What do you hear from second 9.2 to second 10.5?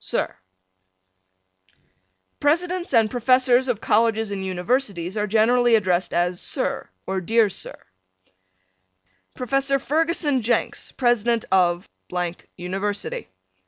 Professor Ferguson